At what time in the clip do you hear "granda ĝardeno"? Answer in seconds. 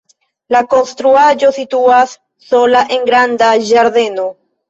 3.11-4.27